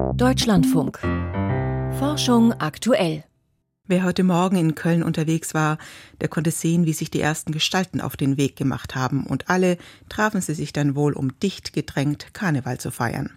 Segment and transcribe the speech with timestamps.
[0.00, 0.98] Deutschlandfunk.
[1.98, 3.24] Forschung aktuell.
[3.86, 5.78] Wer heute Morgen in Köln unterwegs war,
[6.20, 9.78] der konnte sehen, wie sich die ersten Gestalten auf den Weg gemacht haben, und alle
[10.08, 13.30] trafen sie sich dann wohl, um dicht gedrängt Karneval zu feiern.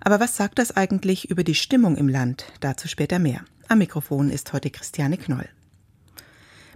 [0.00, 2.44] Aber was sagt das eigentlich über die Stimmung im Land?
[2.60, 3.40] Dazu später mehr.
[3.68, 5.48] Am Mikrofon ist heute Christiane Knoll.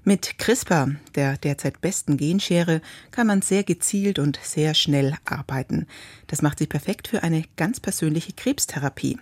[0.08, 2.80] Mit CRISPR, der derzeit besten Genschere,
[3.10, 5.88] kann man sehr gezielt und sehr schnell arbeiten.
[6.28, 9.18] Das macht sie perfekt für eine ganz persönliche Krebstherapie.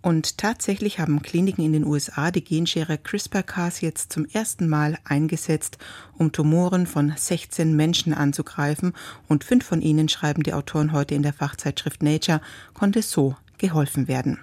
[0.00, 5.76] Und tatsächlich haben Kliniken in den USA die Genschere CRISPR-Cas jetzt zum ersten Mal eingesetzt,
[6.16, 8.94] um Tumoren von 16 Menschen anzugreifen.
[9.28, 12.40] Und fünf von ihnen, schreiben die Autoren heute in der Fachzeitschrift Nature,
[12.72, 14.38] konnte so geholfen werden.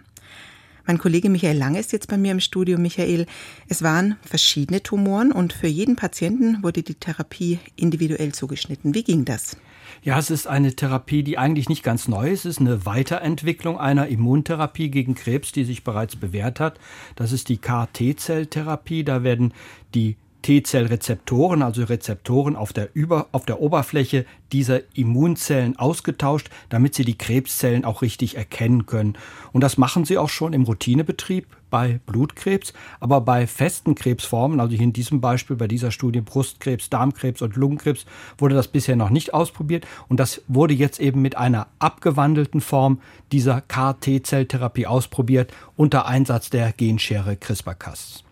[0.88, 2.78] Mein Kollege Michael Lange ist jetzt bei mir im Studio.
[2.78, 3.26] Michael,
[3.68, 8.94] es waren verschiedene Tumoren und für jeden Patienten wurde die Therapie individuell zugeschnitten.
[8.94, 9.58] Wie ging das?
[10.04, 12.46] Ja, es ist eine Therapie, die eigentlich nicht ganz neu ist.
[12.46, 16.80] Es ist eine Weiterentwicklung einer Immuntherapie gegen Krebs, die sich bereits bewährt hat.
[17.16, 19.04] Das ist die KT-Zelltherapie.
[19.04, 19.54] Da werden
[19.96, 27.04] die T-Zellrezeptoren, also Rezeptoren auf der, Über auf der Oberfläche dieser Immunzellen ausgetauscht, damit sie
[27.04, 29.18] die Krebszellen auch richtig erkennen können.
[29.54, 34.76] Und das machen sie auch schon im Routinebetrieb bei Blutkrebs, aber bei festen Krebsformen, also
[34.76, 38.06] hier in diesem Beispiel bei dieser Studie Brustkrebs, Darmkrebs und Lungenkrebs,
[38.38, 43.02] wurde das bisher noch nicht ausprobiert und das wurde jetzt eben mit einer abgewandelten Form
[43.32, 48.25] dieser KT-Zelltherapie ausprobiert unter Einsatz der Genschere CRISPR-Cas.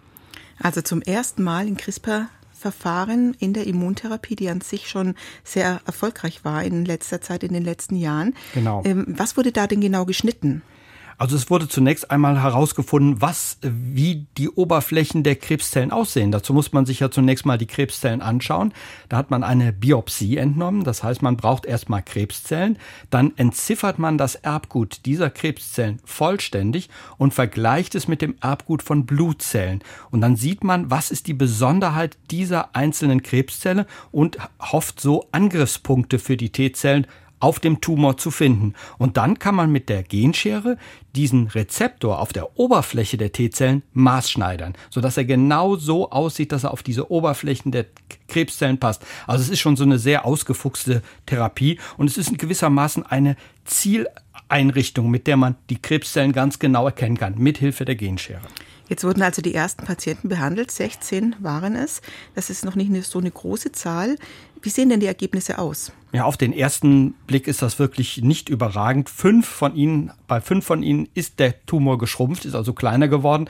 [0.59, 2.29] Also zum ersten Mal in CRISPR
[2.63, 7.51] Verfahren in der Immuntherapie, die an sich schon sehr erfolgreich war in letzter Zeit, in
[7.51, 8.35] den letzten Jahren.
[8.53, 8.81] Genau.
[8.85, 10.61] Ähm, was wurde da denn genau geschnitten?
[11.17, 16.31] Also es wurde zunächst einmal herausgefunden, was, wie die Oberflächen der Krebszellen aussehen.
[16.31, 18.73] Dazu muss man sich ja zunächst mal die Krebszellen anschauen.
[19.09, 20.83] Da hat man eine Biopsie entnommen.
[20.83, 22.77] Das heißt, man braucht erstmal Krebszellen.
[23.09, 29.05] Dann entziffert man das Erbgut dieser Krebszellen vollständig und vergleicht es mit dem Erbgut von
[29.05, 29.83] Blutzellen.
[30.11, 36.19] Und dann sieht man, was ist die Besonderheit dieser einzelnen Krebszelle und hofft so Angriffspunkte
[36.19, 37.07] für die T-Zellen
[37.43, 38.73] auf dem Tumor zu finden.
[38.97, 40.77] Und dann kann man mit der Genschere
[41.13, 46.71] diesen Rezeptor auf der Oberfläche der T-Zellen maßschneidern, sodass er genau so aussieht, dass er
[46.71, 47.85] auf diese Oberflächen der
[48.29, 49.05] Krebszellen passt.
[49.27, 53.35] Also es ist schon so eine sehr ausgefuchste Therapie und es ist in gewissermaßen eine
[53.65, 58.47] Zieleinrichtung, mit der man die Krebszellen ganz genau erkennen kann, mithilfe der Genschere.
[58.87, 62.01] Jetzt wurden also die ersten Patienten behandelt, 16 waren es.
[62.35, 64.17] Das ist noch nicht so eine große Zahl.
[64.63, 65.91] Wie sehen denn die Ergebnisse aus?
[66.13, 69.09] Ja, auf den ersten Blick ist das wirklich nicht überragend.
[69.09, 73.49] Fünf von ihnen, bei fünf von ihnen ist der Tumor geschrumpft, ist also kleiner geworden.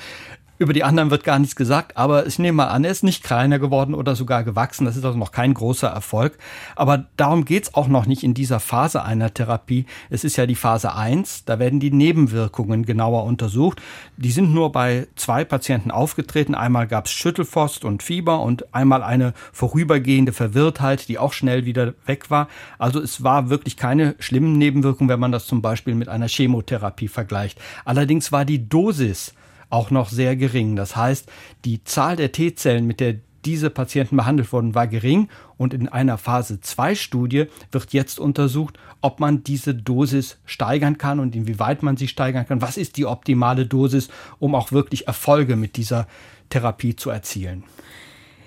[0.63, 3.21] Über die anderen wird gar nichts gesagt, aber ich nehme mal an, er ist nicht
[3.21, 4.85] kleiner geworden oder sogar gewachsen.
[4.85, 6.37] Das ist also noch kein großer Erfolg.
[6.77, 9.85] Aber darum geht's auch noch nicht in dieser Phase einer Therapie.
[10.09, 13.81] Es ist ja die Phase 1, da werden die Nebenwirkungen genauer untersucht.
[14.15, 16.55] Die sind nur bei zwei Patienten aufgetreten.
[16.55, 22.29] Einmal gab's Schüttelfrost und Fieber und einmal eine vorübergehende Verwirrtheit, die auch schnell wieder weg
[22.29, 22.47] war.
[22.79, 27.09] Also es war wirklich keine schlimmen Nebenwirkungen, wenn man das zum Beispiel mit einer Chemotherapie
[27.09, 27.59] vergleicht.
[27.83, 29.33] Allerdings war die Dosis
[29.73, 30.75] auch noch sehr gering.
[30.75, 31.29] Das heißt,
[31.65, 36.17] die Zahl der T-Zellen, mit der diese Patienten behandelt wurden, war gering und in einer
[36.17, 41.97] Phase 2 Studie wird jetzt untersucht, ob man diese Dosis steigern kann und inwieweit man
[41.97, 42.61] sie steigern kann.
[42.61, 46.07] Was ist die optimale Dosis, um auch wirklich Erfolge mit dieser
[46.49, 47.63] Therapie zu erzielen?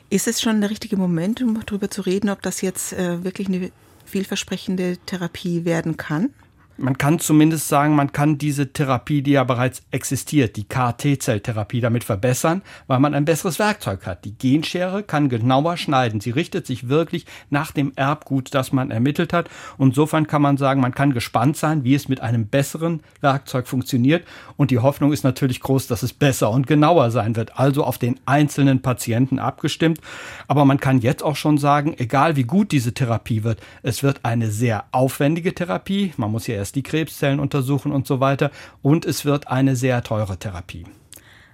[0.08, 3.48] Ist es schon der richtige Moment, um darüber zu reden, ob das jetzt äh, wirklich
[3.48, 3.70] eine
[4.04, 6.30] vielversprechende Therapie werden kann?
[6.78, 12.04] Man kann zumindest sagen, man kann diese Therapie, die ja bereits existiert, die KT-Zelltherapie, damit
[12.04, 14.24] verbessern, weil man ein besseres Werkzeug hat.
[14.24, 16.20] Die Genschere kann genauer schneiden.
[16.20, 19.48] Sie richtet sich wirklich nach dem Erbgut, das man ermittelt hat.
[19.78, 23.66] Und insofern kann man sagen, man kann gespannt sein, wie es mit einem besseren Werkzeug
[23.66, 24.26] funktioniert.
[24.56, 27.58] Und die Hoffnung ist natürlich groß, dass es besser und genauer sein wird.
[27.58, 30.00] Also auf den einzelnen Patienten abgestimmt.
[30.48, 34.20] Aber man kann jetzt auch schon sagen, egal wie gut diese Therapie wird, es wird
[34.24, 36.12] eine sehr aufwendige Therapie.
[36.16, 38.50] Man muss ja erst die Krebszellen untersuchen und so weiter.
[38.82, 40.84] Und es wird eine sehr teure Therapie.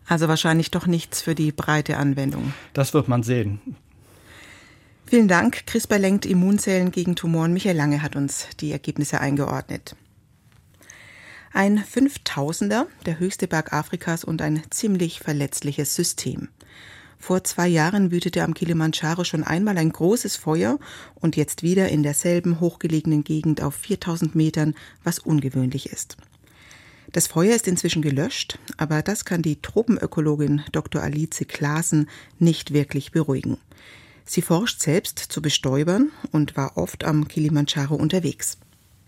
[0.06, 2.52] Also wahrscheinlich doch nichts für die breite Anwendung.
[2.72, 3.60] Das wird man sehen.
[5.06, 5.66] Vielen Dank.
[5.66, 7.52] CRISPR lenkt Immunzellen gegen Tumoren.
[7.52, 9.94] Michael Lange hat uns die Ergebnisse eingeordnet.
[11.52, 16.48] Ein Fünftausender, der höchste Berg Afrikas und ein ziemlich verletzliches System.
[17.22, 20.80] Vor zwei Jahren wütete am Kilimanjaro schon einmal ein großes Feuer
[21.14, 24.74] und jetzt wieder in derselben hochgelegenen Gegend auf 4000 Metern,
[25.04, 26.16] was ungewöhnlich ist.
[27.12, 31.00] Das Feuer ist inzwischen gelöscht, aber das kann die Tropenökologin Dr.
[31.00, 32.10] Alice Klaasen
[32.40, 33.58] nicht wirklich beruhigen.
[34.24, 38.58] Sie forscht selbst zu Bestäubern und war oft am Kilimanjaro unterwegs.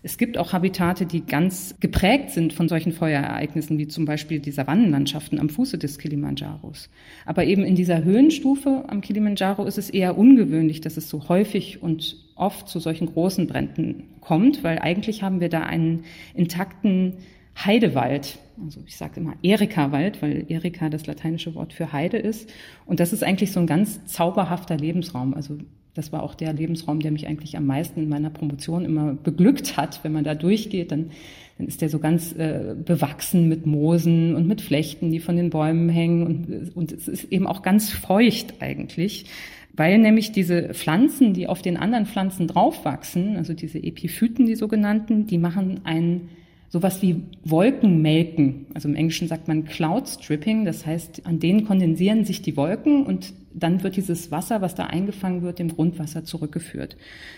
[0.05, 4.51] Es gibt auch Habitate, die ganz geprägt sind von solchen Feuerereignissen, wie zum Beispiel die
[4.51, 6.91] Savannenlandschaften am Fuße des Kilimanjaros.
[7.25, 11.81] Aber eben in dieser Höhenstufe am Kilimanjaro ist es eher ungewöhnlich, dass es so häufig
[11.81, 16.03] und oft zu solchen großen Bränden kommt, weil eigentlich haben wir da einen
[16.35, 17.15] intakten
[17.57, 18.37] Heidewald.
[18.63, 22.53] Also ich sage immer Erika-Wald, weil Erika das lateinische Wort für Heide ist.
[22.85, 25.33] Und das ist eigentlich so ein ganz zauberhafter Lebensraum.
[25.33, 25.57] Also
[25.95, 29.77] das war auch der Lebensraum, der mich eigentlich am meisten in meiner Promotion immer beglückt
[29.77, 30.01] hat.
[30.03, 31.11] Wenn man da durchgeht, dann,
[31.57, 35.49] dann ist der so ganz äh, bewachsen mit Moosen und mit Flechten, die von den
[35.49, 36.25] Bäumen hängen.
[36.25, 39.25] Und, und es ist eben auch ganz feucht eigentlich,
[39.73, 45.27] weil nämlich diese Pflanzen, die auf den anderen Pflanzen draufwachsen, also diese Epiphyten, die sogenannten,
[45.27, 46.29] die machen ein
[46.75, 48.65] sowas wie Wolkenmelken.
[48.73, 53.05] Also im Englischen sagt man Cloud Stripping, das heißt, an denen kondensieren sich die Wolken
[53.05, 56.97] und dann wird dieses Wasser, was da eingefangen wird, dem Grundwasser zurückgeführt.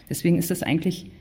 [0.09, 1.11] Deswegen ist das eigentlich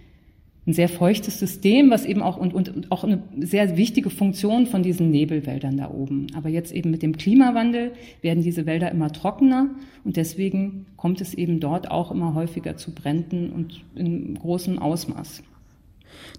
[0.66, 4.82] ein sehr feuchtes System, was eben auch und, und auch eine sehr wichtige Funktion von
[4.82, 6.28] diesen Nebelwäldern da oben.
[6.34, 7.92] Aber jetzt eben mit dem Klimawandel
[8.22, 9.68] werden diese Wälder immer trockener
[10.04, 15.42] und deswegen kommt es eben dort auch immer häufiger zu Bränden und in großem Ausmaß.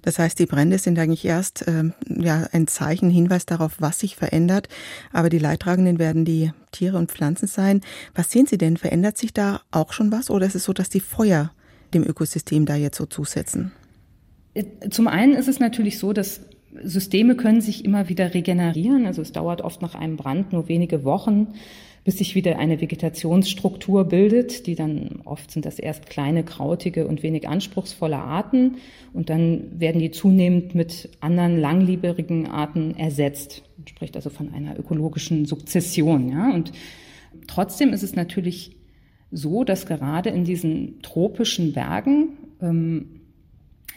[0.02, 4.16] Das heißt, die Brände sind eigentlich erst ähm, ja, ein Zeichen, Hinweis darauf, was sich
[4.16, 4.68] verändert.
[5.12, 7.82] Aber die Leidtragenden werden die Tiere und Pflanzen sein.
[8.16, 8.78] Was sehen Sie denn?
[8.78, 10.30] Verändert sich da auch schon was?
[10.30, 11.52] Oder ist es so, dass die Feuer
[11.94, 13.72] dem Ökosystem da jetzt so zusetzen?
[14.54, 16.42] Äh, zum einen ist es natürlich so, dass
[16.84, 19.06] Systeme können sich immer wieder regenerieren.
[19.06, 21.54] Also es dauert oft nach einem Brand nur wenige Wochen,
[22.08, 27.22] bis sich wieder eine Vegetationsstruktur bildet, die dann oft sind das erst kleine, krautige und
[27.22, 28.78] wenig anspruchsvolle Arten
[29.12, 33.62] und dann werden die zunehmend mit anderen langlebigen Arten ersetzt.
[33.76, 36.50] Man spricht also von einer ökologischen Sukzession, ja.
[36.50, 36.72] Und
[37.46, 38.78] trotzdem ist es natürlich
[39.30, 43.17] so, dass gerade in diesen tropischen Bergen ähm,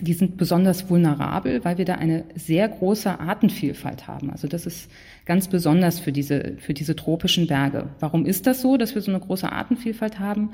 [0.00, 4.30] die sind besonders vulnerabel, weil wir da eine sehr große Artenvielfalt haben.
[4.30, 4.90] Also das ist
[5.26, 7.90] ganz besonders für diese, für diese tropischen Berge.
[8.00, 10.50] Warum ist das so, dass wir so eine große Artenvielfalt haben?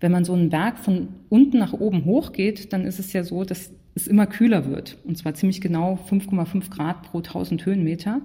[0.00, 3.44] Wenn man so einen Berg von unten nach oben hochgeht, dann ist es ja so,
[3.44, 4.98] dass es immer kühler wird.
[5.04, 8.20] Und zwar ziemlich genau 5,5 Grad pro 1000 Höhenmeter.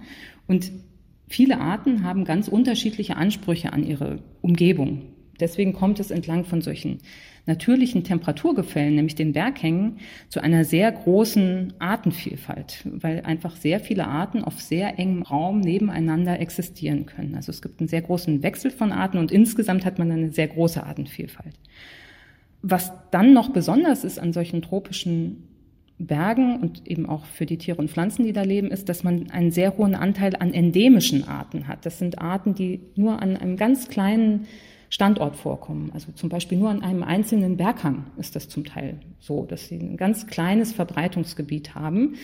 [0.48, 0.72] Und
[1.28, 5.02] viele Arten haben ganz unterschiedliche Ansprüche an ihre Umgebung.
[5.40, 7.00] Deswegen kommt es entlang von solchen
[7.46, 10.00] natürlichen Temperaturgefällen, nämlich den Berghängen,
[10.30, 16.40] zu einer sehr großen Artenvielfalt, weil einfach sehr viele Arten auf sehr engem Raum nebeneinander
[16.40, 17.36] existieren können.
[17.36, 20.48] Also es gibt einen sehr großen Wechsel von Arten und insgesamt hat man eine sehr
[20.48, 21.56] große Artenvielfalt.
[22.62, 25.44] Was dann noch besonders ist an solchen tropischen
[25.98, 29.30] Bergen und eben auch für die Tiere und Pflanzen, die da leben, ist, dass man
[29.32, 31.86] einen sehr hohen Anteil an endemischen Arten hat.
[31.86, 34.46] Das sind Arten, die nur an einem ganz kleinen
[34.96, 35.92] Standort vorkommen.
[35.94, 39.76] Also zum Beispiel nur an einem einzelnen Berghang ist das zum Teil so, dass sie
[39.76, 42.16] ein ganz kleines Verbreitungsgebiet haben,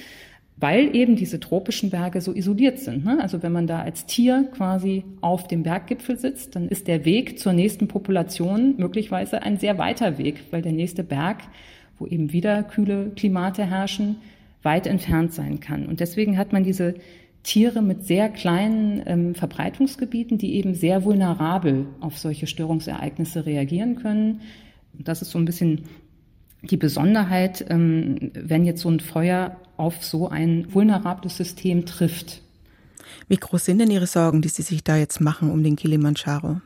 [0.55, 3.03] weil eben diese tropischen Berge so isoliert sind.
[3.03, 3.19] Ne?
[3.21, 7.39] Also wenn man da als Tier quasi auf dem Berggipfel sitzt, dann ist der Weg
[7.39, 11.39] zur nächsten Population möglicherweise ein sehr weiter Weg, weil der nächste Berg,
[11.99, 14.15] wo eben wieder kühle Klimate herrschen,
[14.63, 15.87] weit entfernt sein kann.
[15.87, 16.93] Und deswegen hat man diese
[17.43, 24.41] Tiere mit sehr kleinen ähm, Verbreitungsgebieten, die eben sehr vulnerabel auf solche Störungsereignisse reagieren können.
[24.93, 25.85] Das ist so ein bisschen
[26.61, 32.41] die Besonderheit, ähm, wenn jetzt so ein Feuer auf so ein vulnerables System trifft.
[33.27, 36.61] Wie groß sind denn Ihre Sorgen, die Sie sich da jetzt machen um den Kilimanjaro?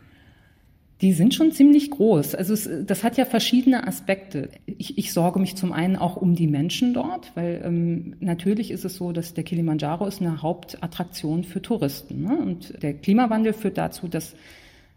[1.01, 2.35] Die sind schon ziemlich groß.
[2.35, 4.49] Also es, das hat ja verschiedene Aspekte.
[4.65, 8.85] Ich, ich sorge mich zum einen auch um die Menschen dort, weil ähm, natürlich ist
[8.85, 12.21] es so, dass der Kilimanjaro ist eine Hauptattraktion für Touristen.
[12.21, 12.37] Ne?
[12.37, 14.35] Und der Klimawandel führt dazu, dass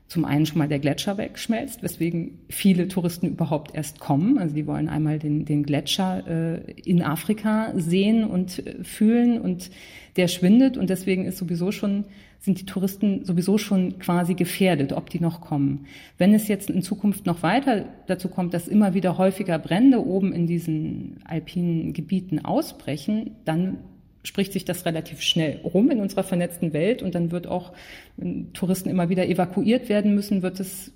[0.08, 4.38] zum einen schon mal der Gletscher wegschmelzt, weswegen viele Touristen überhaupt erst kommen.
[4.38, 9.70] Also die wollen einmal den, den Gletscher äh, in Afrika sehen und äh, fühlen und
[10.16, 12.06] der schwindet und deswegen ist sowieso schon
[12.40, 15.86] sind die Touristen sowieso schon quasi gefährdet, ob die noch kommen.
[16.18, 20.32] Wenn es jetzt in Zukunft noch weiter dazu kommt, dass immer wieder häufiger Brände oben
[20.32, 23.78] in diesen alpinen Gebieten ausbrechen, dann
[24.22, 27.72] spricht sich das relativ schnell rum in unserer vernetzten Welt und dann wird auch,
[28.16, 30.92] wenn Touristen immer wieder evakuiert werden müssen, wird es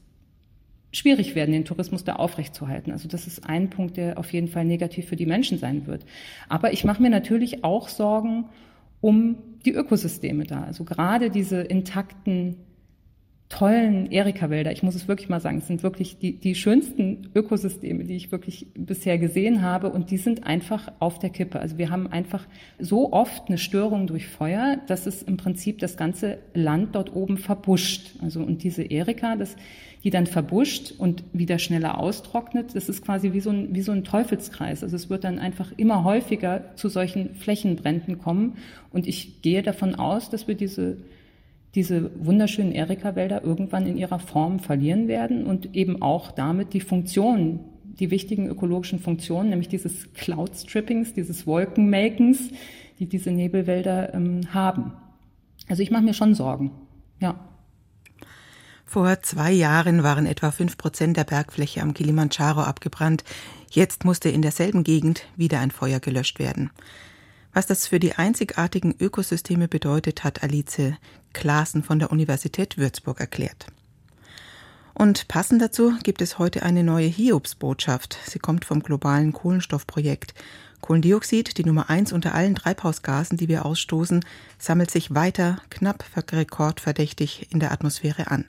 [0.93, 2.93] schwierig werden, den Tourismus da aufrechtzuerhalten.
[2.93, 6.05] Also das ist ein Punkt, der auf jeden Fall negativ für die Menschen sein wird.
[6.49, 8.47] Aber ich mache mir natürlich auch Sorgen
[9.01, 10.63] um die Ökosysteme da.
[10.65, 12.57] Also gerade diese intakten
[13.53, 14.73] tollen Erika-Wälder.
[14.73, 18.33] Ich muss es wirklich mal sagen, es sind wirklich die, die schönsten Ökosysteme, die ich
[18.33, 21.61] wirklich bisher gesehen habe und die sind einfach auf der Kippe.
[21.61, 22.47] Also wir haben einfach
[22.79, 27.37] so oft eine Störung durch Feuer, dass es im Prinzip das ganze Land dort oben
[27.37, 28.15] verbuscht.
[28.23, 29.55] Also und diese Erika, das,
[30.03, 33.93] die dann verbuscht und wieder schneller austrocknet, das ist quasi wie so ein, wie so
[33.93, 34.83] ein Teufelskreis.
[34.83, 38.57] Also es wird dann einfach immer häufiger zu solchen Flächenbränden kommen
[38.93, 40.97] und ich gehe davon aus, dass wir diese
[41.75, 47.61] diese wunderschönen Erika-Wälder irgendwann in ihrer Form verlieren werden und eben auch damit die Funktionen,
[47.85, 52.51] die wichtigen ökologischen Funktionen, nämlich dieses Cloud-Strippings, dieses Wolkenmelkens,
[52.99, 54.93] die diese Nebelwälder ähm, haben.
[55.69, 56.73] Also ich mache mir schon Sorgen,
[57.21, 57.35] ja.
[58.85, 63.25] Vor zwei Jahren waren etwa fünf Prozent der Bergfläche am Kilimanjaro abgebrannt.
[63.71, 66.71] Jetzt musste in derselben Gegend wieder ein Feuer gelöscht werden.
[67.53, 70.95] Was das für die einzigartigen Ökosysteme bedeutet, hat Alice
[71.33, 73.67] Klaassen von der Universität Würzburg erklärt.
[74.95, 78.19] Und passend dazu gibt es heute eine neue Hiobsbotschaft.
[78.27, 80.35] Sie kommt vom globalen Kohlenstoffprojekt.
[80.81, 84.25] Kohlendioxid, die Nummer eins unter allen Treibhausgasen, die wir ausstoßen,
[84.59, 88.47] sammelt sich weiter knapp rekordverdächtig in der Atmosphäre an.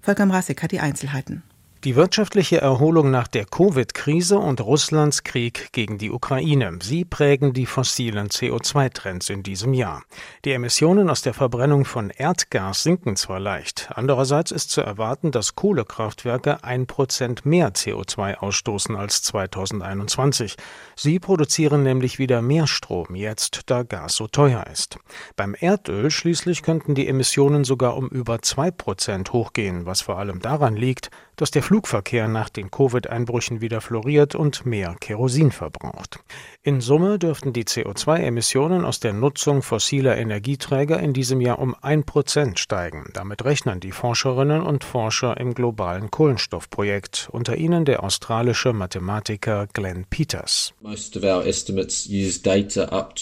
[0.00, 1.42] Volker Mrasek hat die Einzelheiten.
[1.84, 7.66] Die wirtschaftliche Erholung nach der Covid-Krise und Russlands Krieg gegen die Ukraine, sie prägen die
[7.66, 10.02] fossilen CO2-Trends in diesem Jahr.
[10.46, 15.56] Die Emissionen aus der Verbrennung von Erdgas sinken zwar leicht, andererseits ist zu erwarten, dass
[15.56, 20.56] Kohlekraftwerke ein Prozent mehr CO2 ausstoßen als 2021.
[20.96, 24.96] Sie produzieren nämlich wieder mehr Strom jetzt, da Gas so teuer ist.
[25.36, 30.40] Beim Erdöl schließlich könnten die Emissionen sogar um über zwei Prozent hochgehen, was vor allem
[30.40, 36.20] daran liegt, dass der Flugverkehr nach den Covid-Einbrüchen wieder floriert und mehr Kerosin verbraucht.
[36.66, 42.04] In Summe dürften die CO2-Emissionen aus der Nutzung fossiler Energieträger in diesem Jahr um ein
[42.04, 43.10] Prozent steigen.
[43.12, 50.06] Damit rechnen die Forscherinnen und Forscher im globalen Kohlenstoffprojekt, unter ihnen der australische Mathematiker Glenn
[50.08, 50.72] Peters.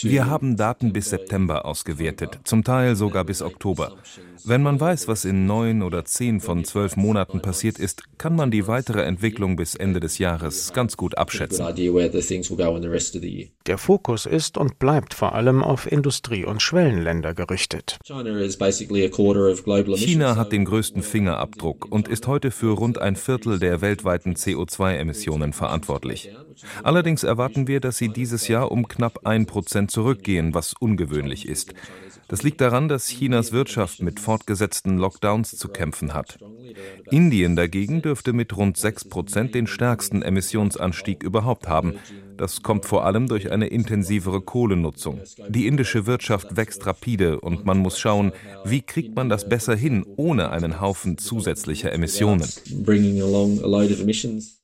[0.03, 3.97] Wir haben Daten bis September ausgewertet, zum Teil sogar bis Oktober.
[4.45, 8.53] Wenn man weiß, was in neun oder zehn von zwölf Monaten passiert ist, kann man
[8.53, 11.65] die weitere Entwicklung bis Ende des Jahres ganz gut abschätzen.
[13.67, 17.99] Der Fokus ist und bleibt vor allem auf Industrie- und Schwellenländer gerichtet.
[19.97, 25.53] China hat den größten Fingerabdruck und ist heute für rund ein Viertel der weltweiten CO2-Emissionen
[25.53, 26.31] verantwortlich.
[26.83, 31.73] Allerdings erwarten wir, dass sie dieses Jahr um knapp ein Prozent zurückgehen, was ungewöhnlich ist.
[32.33, 36.39] Das liegt daran, dass Chinas Wirtschaft mit fortgesetzten Lockdowns zu kämpfen hat.
[37.11, 41.99] Indien dagegen dürfte mit rund 6 Prozent den stärksten Emissionsanstieg überhaupt haben.
[42.37, 45.21] Das kommt vor allem durch eine intensivere Kohlenutzung.
[45.49, 48.33] Die indische Wirtschaft wächst rapide und man muss schauen,
[48.65, 52.49] wie kriegt man das besser hin, ohne einen Haufen zusätzlicher Emissionen.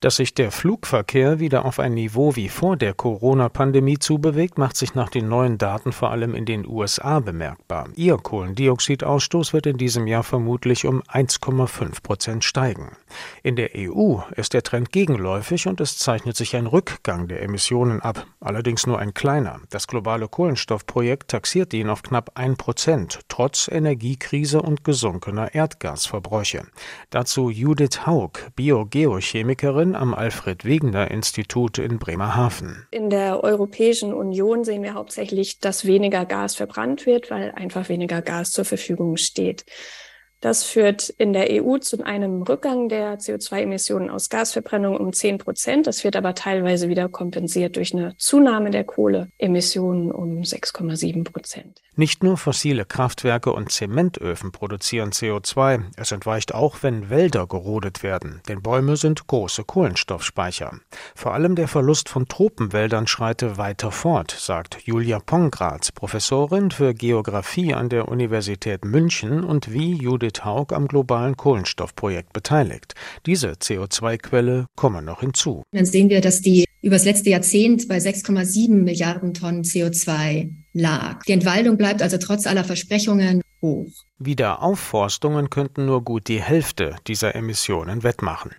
[0.00, 4.94] Dass sich der Flugverkehr wieder auf ein Niveau wie vor der Corona-Pandemie zubewegt, macht sich
[4.94, 7.88] nach den neuen Daten vor allem in den USA bemerkbar.
[7.96, 12.92] Ihr Kohlendioxidausstoß wird in diesem Jahr vermutlich um 1,5 Prozent steigen.
[13.42, 17.57] In der EU ist der Trend gegenläufig und es zeichnet sich ein Rückgang der Emissionen
[17.58, 19.60] Emissionen ab, allerdings nur ein kleiner.
[19.70, 26.68] Das globale Kohlenstoffprojekt taxiert ihn auf knapp ein Prozent, trotz Energiekrise und gesunkener Erdgasverbräuche.
[27.10, 32.86] Dazu Judith Haug, Biogeochemikerin am Alfred Wegener Institut in Bremerhaven.
[32.92, 38.22] In der Europäischen Union sehen wir hauptsächlich, dass weniger Gas verbrannt wird, weil einfach weniger
[38.22, 39.64] Gas zur Verfügung steht.
[40.40, 45.86] Das führt in der EU zu einem Rückgang der CO2-Emissionen aus Gasverbrennung um 10 Prozent.
[45.88, 51.82] Das wird aber teilweise wieder kompensiert durch eine Zunahme der Kohleemissionen um 6,7 Prozent.
[51.96, 55.82] Nicht nur fossile Kraftwerke und Zementöfen produzieren CO2.
[55.96, 58.40] Es entweicht auch, wenn Wälder gerodet werden.
[58.46, 60.78] Denn Bäume sind große Kohlenstoffspeicher.
[61.16, 67.74] Vor allem der Verlust von Tropenwäldern schreite weiter fort, sagt Julia Pongratz, Professorin für Geographie
[67.74, 72.94] an der Universität München und wie Judith Judith Haug am globalen Kohlenstoffprojekt beteiligt.
[73.24, 75.62] Diese CO2-Quelle komme noch hinzu.
[75.72, 81.22] Dann sehen wir, dass die über das letzte Jahrzehnt bei 6,7 Milliarden Tonnen CO2 lag.
[81.24, 83.90] Die Entwaldung bleibt also trotz aller Versprechungen hoch.
[84.18, 88.52] Wiederaufforstungen könnten nur gut die Hälfte dieser Emissionen wettmachen.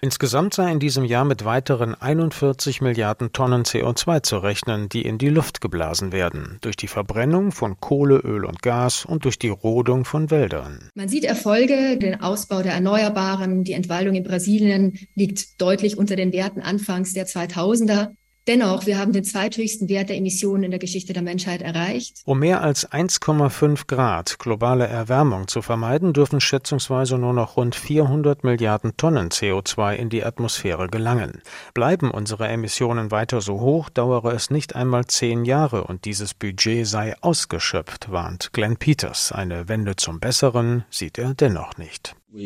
[0.00, 5.18] Insgesamt sei in diesem Jahr mit weiteren 41 Milliarden Tonnen CO2 zu rechnen, die in
[5.18, 9.48] die Luft geblasen werden, durch die Verbrennung von Kohle, Öl und Gas und durch die
[9.48, 10.90] Rodung von Wäldern.
[10.94, 16.32] Man sieht Erfolge, den Ausbau der Erneuerbaren, die Entwaldung in Brasilien liegt deutlich unter den
[16.32, 18.14] Werten anfangs der 2000er.
[18.46, 22.20] Dennoch, wir haben den zweithöchsten Wert der Emissionen in der Geschichte der Menschheit erreicht.
[22.26, 28.44] Um mehr als 1,5 Grad globale Erwärmung zu vermeiden, dürfen schätzungsweise nur noch rund 400
[28.44, 31.40] Milliarden Tonnen CO2 in die Atmosphäre gelangen.
[31.72, 36.86] Bleiben unsere Emissionen weiter so hoch, dauere es nicht einmal zehn Jahre und dieses Budget
[36.86, 39.32] sei ausgeschöpft, warnt Glenn Peters.
[39.32, 42.14] Eine Wende zum Besseren sieht er dennoch nicht.
[42.36, 42.44] Der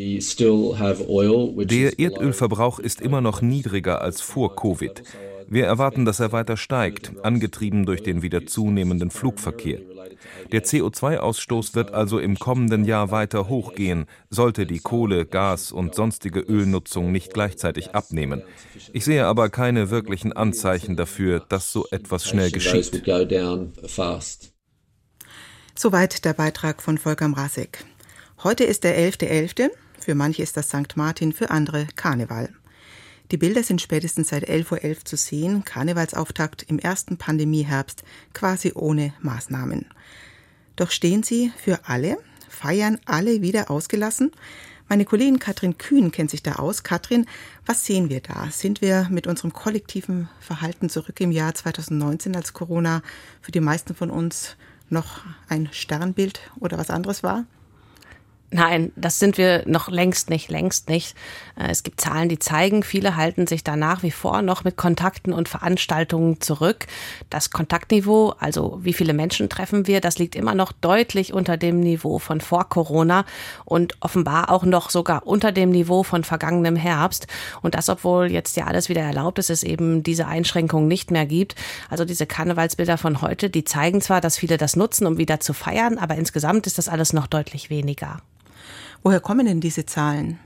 [1.99, 5.03] Erdölverbrauch ist immer noch niedriger als vor Covid.
[5.51, 9.81] Wir erwarten, dass er weiter steigt, angetrieben durch den wieder zunehmenden Flugverkehr.
[10.53, 16.41] Der CO2-Ausstoß wird also im kommenden Jahr weiter hochgehen, sollte die Kohle, Gas und sonstige
[16.41, 18.43] Ölnutzung nicht gleichzeitig abnehmen.
[18.93, 23.03] Ich sehe aber keine wirklichen Anzeichen dafür, dass so etwas schnell geschieht.
[25.75, 27.85] Soweit der Beitrag von Volker Mrasek.
[28.43, 29.55] Heute ist der 11.11.
[29.55, 29.71] .11.
[30.01, 30.97] Für manche ist das St.
[30.97, 32.51] Martin, für andere Karneval.
[33.31, 35.65] Die Bilder sind spätestens seit 11.11 Uhr .11 zu sehen.
[35.65, 39.87] Karnevalsauftakt im ersten Pandemieherbst, quasi ohne Maßnahmen.
[40.77, 42.17] Doch stehen sie für alle,
[42.49, 44.33] feiern alle wieder ausgelassen.
[44.89, 46.83] Meine Kollegin Katrin Kühn kennt sich da aus.
[46.83, 47.27] Katrin,
[47.67, 48.49] was sehen wir da?
[48.51, 53.03] Sind wir mit unserem kollektiven Verhalten zurück im Jahr 2019, als Corona
[53.43, 54.57] für die meisten von uns
[54.89, 57.45] noch ein Sternbild oder was anderes war?
[58.51, 61.15] Nein, das sind wir noch längst nicht, längst nicht.
[61.55, 64.79] Äh, es gibt Zahlen, die zeigen, viele halten sich da nach wie vor noch mit
[64.79, 66.87] Kontakten und Veranstaltungen zurück.
[67.29, 71.81] Das Kontaktniveau, also wie viele Menschen treffen wir, das liegt immer noch deutlich unter dem
[71.81, 73.27] Niveau von vor Corona
[73.67, 77.27] und offenbar auch noch sogar unter dem Niveau von vergangenem Herbst.
[77.61, 81.27] Und das, obwohl jetzt ja alles wieder erlaubt ist, es eben diese Einschränkungen nicht mehr
[81.27, 81.55] gibt.
[81.91, 85.53] Also diese Karnevalsbilder von heute, die zeigen zwar, dass viele das nutzen, um wieder zu
[85.53, 88.23] feiern, aber insgesamt ist das alles noch deutlich weniger.
[89.03, 90.39] Woher kommen denn diese Zahlen?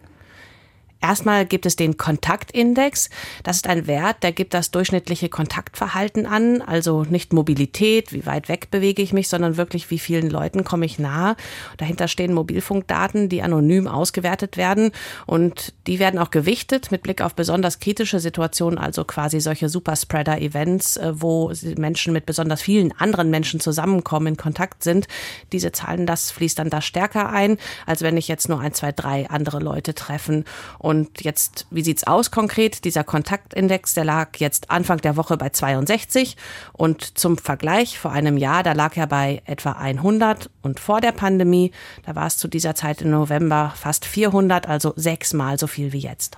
[1.03, 3.11] Erstmal gibt es den Kontaktindex.
[3.43, 8.49] Das ist ein Wert, der gibt das durchschnittliche Kontaktverhalten an, also nicht Mobilität, wie weit
[8.49, 11.35] weg bewege ich mich, sondern wirklich, wie vielen Leuten komme ich nahe.
[11.77, 14.93] Dahinter stehen Mobilfunkdaten, die anonym ausgewertet werden
[15.27, 20.99] und die werden auch gewichtet mit Blick auf besonders kritische Situationen, also quasi solche Superspreader-Events,
[20.99, 25.09] äh, wo Menschen mit besonders vielen anderen Menschen zusammenkommen, in Kontakt sind.
[25.51, 28.93] Diese Zahlen, das fließt dann da stärker ein, als wenn ich jetzt nur ein, zwei,
[28.93, 30.45] drei andere Leute treffen.
[30.79, 32.85] Und und jetzt, wie sieht's aus konkret?
[32.85, 36.37] Dieser Kontaktindex, der lag jetzt Anfang der Woche bei 62
[36.75, 41.13] und zum Vergleich vor einem Jahr, da lag er bei etwa 100 und vor der
[41.13, 41.73] Pandemie,
[42.05, 46.01] da war es zu dieser Zeit im November fast 400, also sechsmal so viel wie
[46.01, 46.37] jetzt.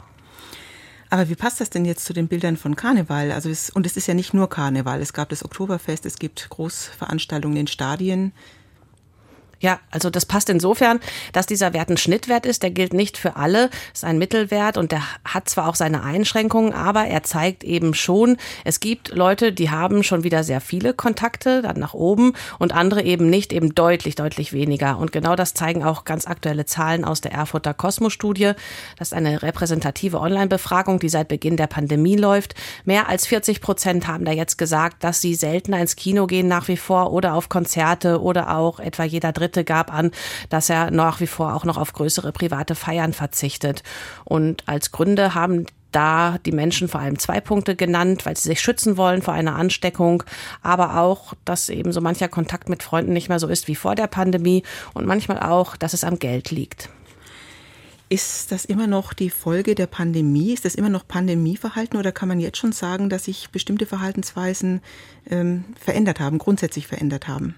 [1.10, 3.32] Aber wie passt das denn jetzt zu den Bildern von Karneval?
[3.32, 5.00] Also es, und es ist ja nicht nur Karneval.
[5.00, 8.32] Es gab das Oktoberfest, es gibt Großveranstaltungen in Stadien.
[9.64, 11.00] Ja, also das passt insofern,
[11.32, 12.62] dass dieser Wert ein Schnittwert ist.
[12.62, 16.74] Der gilt nicht für alle, ist ein Mittelwert und der hat zwar auch seine Einschränkungen,
[16.74, 21.62] aber er zeigt eben schon, es gibt Leute, die haben schon wieder sehr viele Kontakte
[21.62, 24.98] dann nach oben und andere eben nicht, eben deutlich, deutlich weniger.
[24.98, 28.52] Und genau das zeigen auch ganz aktuelle Zahlen aus der Erfurter Kosmos-Studie.
[28.98, 32.54] Das ist eine repräsentative Online-Befragung, die seit Beginn der Pandemie läuft.
[32.84, 36.68] Mehr als 40 Prozent haben da jetzt gesagt, dass sie seltener ins Kino gehen nach
[36.68, 40.10] wie vor oder auf Konzerte oder auch etwa jeder dritte Dritte gab an,
[40.48, 43.82] dass er nach wie vor auch noch auf größere private Feiern verzichtet.
[44.24, 48.60] Und als Gründe haben da die Menschen vor allem zwei Punkte genannt, weil sie sich
[48.60, 50.24] schützen wollen vor einer Ansteckung,
[50.60, 53.94] aber auch, dass eben so mancher Kontakt mit Freunden nicht mehr so ist wie vor
[53.94, 56.88] der Pandemie und manchmal auch, dass es am Geld liegt.
[58.08, 60.52] Ist das immer noch die Folge der Pandemie?
[60.52, 64.80] Ist das immer noch Pandemieverhalten oder kann man jetzt schon sagen, dass sich bestimmte Verhaltensweisen
[65.30, 67.54] ähm, verändert haben, grundsätzlich verändert haben?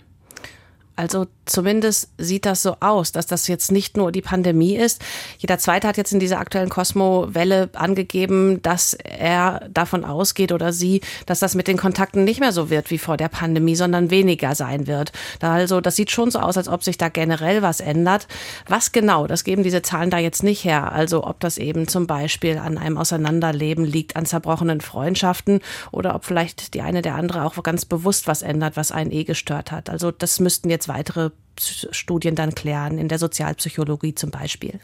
[0.95, 5.03] Also zumindest sieht das so aus, dass das jetzt nicht nur die Pandemie ist.
[5.39, 11.01] Jeder Zweite hat jetzt in dieser aktuellen Cosmo-Welle angegeben, dass er davon ausgeht oder sie,
[11.27, 14.55] dass das mit den Kontakten nicht mehr so wird wie vor der Pandemie, sondern weniger
[14.55, 15.13] sein wird.
[15.41, 18.27] Also, das sieht schon so aus, als ob sich da generell was ändert.
[18.69, 20.93] Was genau, das geben diese Zahlen da jetzt nicht her.
[20.93, 25.61] Also ob das eben zum Beispiel an einem Auseinanderleben liegt, an zerbrochenen Freundschaften
[25.93, 29.25] oder ob vielleicht die eine der andere auch ganz bewusst was ändert, was einen eh
[29.25, 29.91] gestört hat.
[29.91, 34.81] Also das müssten jetzt weitere Studien dann klären, in der Sozialpsychologie zum Beispiel.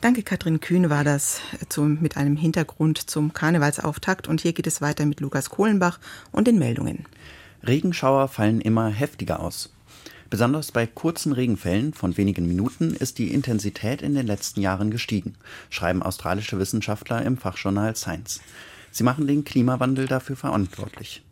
[0.00, 4.28] Danke, Katrin Kühn war das zum, mit einem Hintergrund zum Karnevalsauftakt.
[4.28, 5.98] Und hier geht es weiter mit Lukas Kohlenbach
[6.30, 7.06] und den Meldungen.
[7.66, 9.70] Regenschauer fallen immer heftiger aus.
[10.28, 15.36] Besonders bei kurzen Regenfällen von wenigen Minuten ist die Intensität in den letzten Jahren gestiegen,
[15.70, 18.40] schreiben australische Wissenschaftler im Fachjournal Science.
[18.90, 21.22] Sie machen den Klimawandel dafür verantwortlich.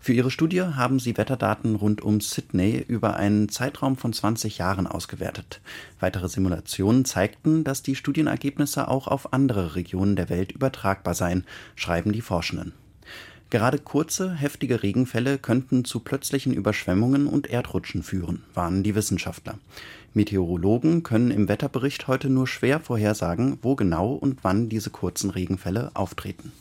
[0.00, 4.86] Für ihre Studie haben sie Wetterdaten rund um Sydney über einen Zeitraum von 20 Jahren
[4.86, 5.60] ausgewertet.
[6.00, 11.44] Weitere Simulationen zeigten, dass die Studienergebnisse auch auf andere Regionen der Welt übertragbar seien,
[11.76, 12.72] schreiben die Forschenden.
[13.50, 19.58] Gerade kurze, heftige Regenfälle könnten zu plötzlichen Überschwemmungen und Erdrutschen führen, warnen die Wissenschaftler.
[20.14, 25.90] Meteorologen können im Wetterbericht heute nur schwer vorhersagen, wo genau und wann diese kurzen Regenfälle
[25.94, 26.52] auftreten.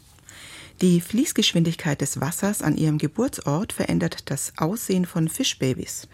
[0.82, 6.08] Die Fließgeschwindigkeit des Wassers an ihrem Geburtsort verändert das Aussehen von Fischbabys.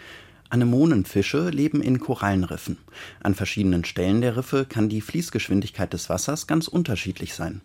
[0.49, 2.79] Anemonenfische leben in Korallenriffen.
[3.21, 7.61] An verschiedenen Stellen der Riffe kann die Fließgeschwindigkeit des Wassers ganz unterschiedlich sein.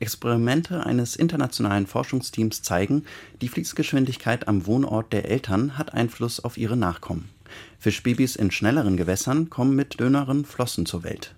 [0.00, 3.04] Experimente eines internationalen Forschungsteams zeigen,
[3.40, 7.28] die Fließgeschwindigkeit am Wohnort der Eltern hat Einfluss auf ihre Nachkommen.
[7.78, 11.36] Fischbabys in schnelleren Gewässern kommen mit dünneren Flossen zur Welt.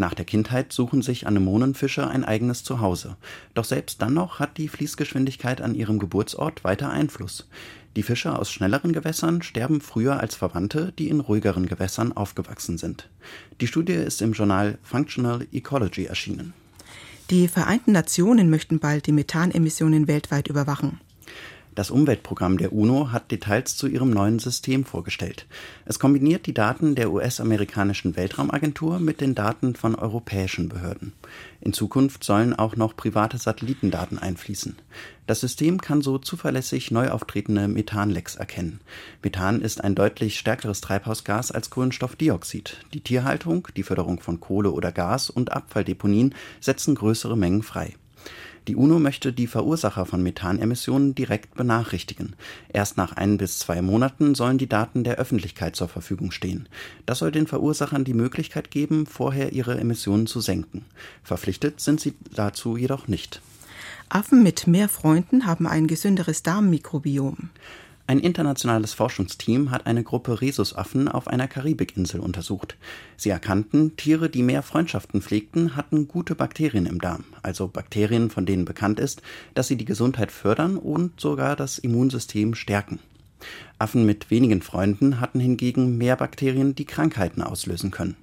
[0.00, 3.16] Nach der Kindheit suchen sich Anemonenfische ein eigenes Zuhause.
[3.54, 7.48] Doch selbst dann noch hat die Fließgeschwindigkeit an ihrem Geburtsort weiter Einfluss.
[7.96, 13.10] Die Fische aus schnelleren Gewässern sterben früher als Verwandte, die in ruhigeren Gewässern aufgewachsen sind.
[13.60, 16.54] Die Studie ist im Journal Functional Ecology erschienen.
[17.30, 21.00] Die Vereinten Nationen möchten bald die Methanemissionen weltweit überwachen.
[21.78, 25.46] Das Umweltprogramm der UNO hat Details zu ihrem neuen System vorgestellt.
[25.84, 31.12] Es kombiniert die Daten der US-amerikanischen Weltraumagentur mit den Daten von europäischen Behörden.
[31.60, 34.74] In Zukunft sollen auch noch private Satellitendaten einfließen.
[35.28, 38.80] Das System kann so zuverlässig neu auftretende Methanlecks erkennen.
[39.22, 42.78] Methan ist ein deutlich stärkeres Treibhausgas als Kohlenstoffdioxid.
[42.92, 47.94] Die Tierhaltung, die Förderung von Kohle oder Gas und Abfalldeponien setzen größere Mengen frei.
[48.68, 52.36] Die UNO möchte die Verursacher von Methanemissionen direkt benachrichtigen.
[52.70, 56.68] Erst nach ein bis zwei Monaten sollen die Daten der Öffentlichkeit zur Verfügung stehen.
[57.06, 60.84] Das soll den Verursachern die Möglichkeit geben, vorher ihre Emissionen zu senken.
[61.22, 63.40] Verpflichtet sind sie dazu jedoch nicht.
[64.10, 67.48] Affen mit mehr Freunden haben ein gesünderes Darmmikrobiom.
[68.10, 72.78] Ein internationales Forschungsteam hat eine Gruppe Rhesusaffen auf einer Karibikinsel untersucht.
[73.18, 78.46] Sie erkannten, Tiere, die mehr Freundschaften pflegten, hatten gute Bakterien im Darm, also Bakterien, von
[78.46, 79.20] denen bekannt ist,
[79.52, 82.98] dass sie die Gesundheit fördern und sogar das Immunsystem stärken.
[83.78, 88.16] Affen mit wenigen Freunden hatten hingegen mehr Bakterien, die Krankheiten auslösen können.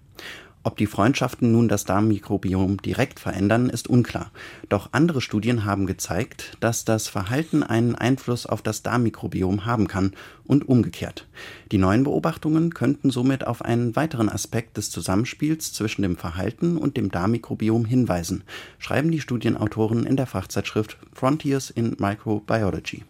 [0.65, 4.32] Ob die Freundschaften nun das Darmmikrobiom direkt verändern, ist unklar.
[4.67, 10.13] Doch andere Studien haben gezeigt, dass das Verhalten einen Einfluss auf das Darmmikrobiom haben kann
[10.43, 11.28] und umgekehrt.
[11.71, 16.97] Die neuen Beobachtungen könnten somit auf einen weiteren Aspekt des Zusammenspiels zwischen dem Verhalten und
[16.97, 18.43] dem Darmmikrobiom hinweisen,
[18.80, 23.04] schreiben die Studienautoren in der Fachzeitschrift Frontiers in Microbiology.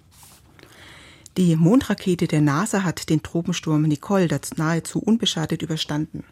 [1.37, 6.25] Die Mondrakete der NASA hat den Tropensturm Nicole nahezu unbeschadet überstanden.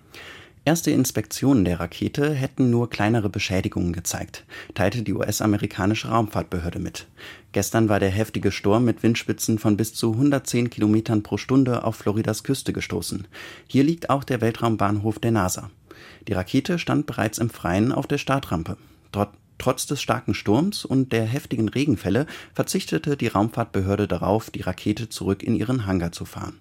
[0.65, 7.07] Erste Inspektionen der Rakete hätten nur kleinere Beschädigungen gezeigt, teilte die US-amerikanische Raumfahrtbehörde mit.
[7.51, 11.97] Gestern war der heftige Sturm mit Windspitzen von bis zu 110 Kilometern pro Stunde auf
[11.97, 13.27] Floridas Küste gestoßen.
[13.67, 15.69] Hier liegt auch der Weltraumbahnhof der NASA.
[16.29, 18.77] Die Rakete stand bereits im Freien auf der Startrampe.
[19.11, 25.09] Dort Trotz des starken Sturms und der heftigen Regenfälle verzichtete die Raumfahrtbehörde darauf, die Rakete
[25.09, 26.59] zurück in ihren Hangar zu fahren.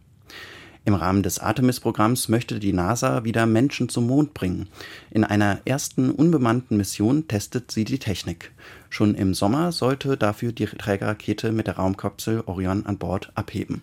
[0.85, 4.69] Im Rahmen des Artemis-Programms möchte die NASA wieder Menschen zum Mond bringen.
[5.11, 8.51] In einer ersten unbemannten Mission testet sie die Technik.
[8.91, 13.83] Schon im Sommer sollte dafür die Trägerrakete mit der Raumkapsel Orion an Bord abheben.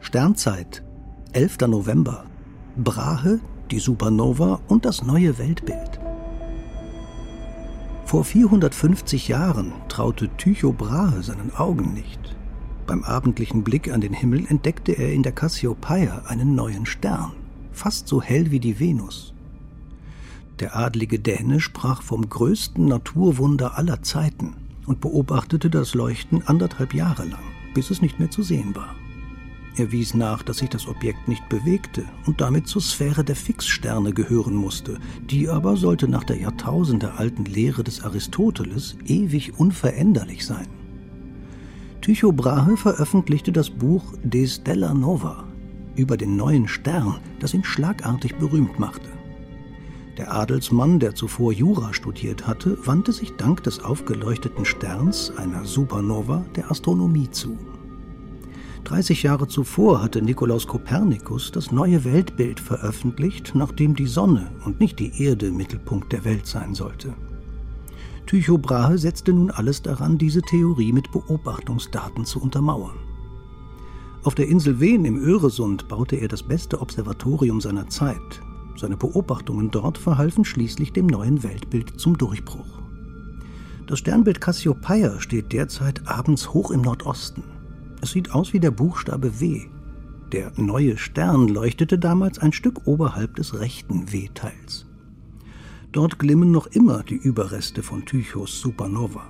[0.00, 0.82] Sternzeit,
[1.34, 1.58] 11.
[1.66, 2.24] November.
[2.76, 6.00] Brahe, die Supernova und das neue Weltbild.
[8.08, 12.18] Vor 450 Jahren traute Tycho Brahe seinen Augen nicht.
[12.86, 17.32] Beim abendlichen Blick an den Himmel entdeckte er in der Cassiopeia einen neuen Stern,
[17.70, 19.34] fast so hell wie die Venus.
[20.58, 24.54] Der adlige Däne sprach vom größten Naturwunder aller Zeiten
[24.86, 27.44] und beobachtete das Leuchten anderthalb Jahre lang,
[27.74, 28.94] bis es nicht mehr zu sehen war.
[29.78, 34.12] Er wies nach, dass sich das Objekt nicht bewegte und damit zur Sphäre der Fixsterne
[34.12, 34.98] gehören musste,
[35.30, 40.66] die aber sollte nach der jahrtausendealten Lehre des Aristoteles ewig unveränderlich sein.
[42.00, 45.44] Tycho Brahe veröffentlichte das Buch De Stella Nova
[45.94, 49.08] über den neuen Stern, das ihn schlagartig berühmt machte.
[50.16, 56.44] Der Adelsmann, der zuvor Jura studiert hatte, wandte sich dank des aufgeleuchteten Sterns, einer Supernova,
[56.56, 57.56] der Astronomie zu.
[58.88, 64.98] 30 Jahre zuvor hatte Nikolaus Kopernikus das neue Weltbild veröffentlicht, nachdem die Sonne und nicht
[64.98, 67.12] die Erde Mittelpunkt der Welt sein sollte.
[68.24, 72.96] Tycho Brahe setzte nun alles daran, diese Theorie mit Beobachtungsdaten zu untermauern.
[74.24, 78.40] Auf der Insel Wen im Öresund baute er das beste Observatorium seiner Zeit.
[78.74, 82.80] Seine Beobachtungen dort verhalfen schließlich dem neuen Weltbild zum Durchbruch.
[83.86, 87.57] Das Sternbild Cassiopeia steht derzeit abends hoch im Nordosten.
[88.00, 89.66] Es sieht aus wie der Buchstabe W.
[90.32, 94.86] Der neue Stern leuchtete damals ein Stück oberhalb des rechten W-Teils.
[95.90, 99.26] Dort glimmen noch immer die Überreste von Tychos Supernova.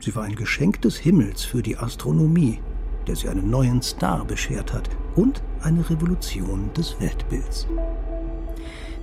[0.00, 2.60] Sie war ein Geschenk des Himmels für die Astronomie,
[3.06, 7.66] der sie einen neuen Star beschert hat und eine Revolution des Weltbilds.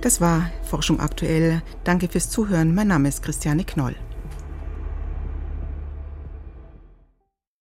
[0.00, 1.62] Das war Forschung aktuell.
[1.84, 2.74] Danke fürs Zuhören.
[2.74, 3.96] Mein Name ist Christiane Knoll.